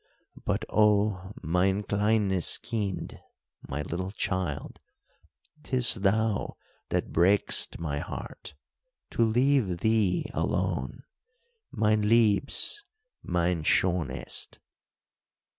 [0.45, 3.19] But, oh, mein kleines kind
[3.67, 4.79] (my little child),
[5.61, 6.57] 'tis thou
[6.89, 8.55] that break'st my heart.
[9.11, 11.03] To leave thee alone!
[11.71, 12.83] mein liebes,
[13.21, 14.57] mein schonest."